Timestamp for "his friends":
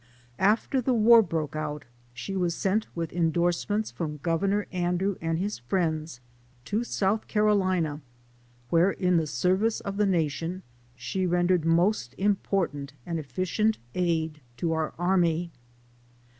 5.37-6.21